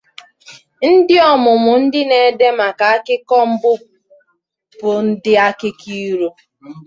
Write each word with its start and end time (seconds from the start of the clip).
Ndi 0.95 1.15
ọmúmú 1.31 1.71
ndi 1.83 2.01
ne 2.09 2.19
dé 2.39 2.47
màkà 2.59 2.85
akíkó 2.95 3.37
mbu 3.51 3.71
bu 4.79 4.91
ndi 5.07 5.31
ákíkó 5.47 5.89
irò. 6.09 6.29